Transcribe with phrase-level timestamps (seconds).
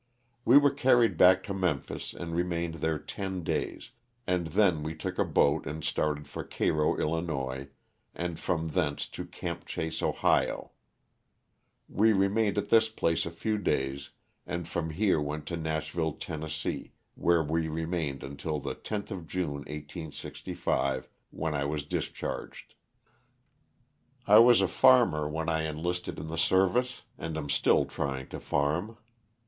[0.45, 3.91] We were carried back to Memphis and remained there ten days,
[4.25, 7.69] and then we took a boat and started for Cairo, 111.,
[8.15, 10.71] and from thence to '* Camp Chase," Ohio.
[11.87, 14.09] We remained at this place a few days
[14.47, 16.49] and from here went to Nashville, Tenn.,
[17.13, 22.73] where we remained until the loth of June, 1865, when I was discharged.
[24.25, 28.39] I was a farmer when I enlisted in the service and am still trying to
[28.39, 28.97] farm.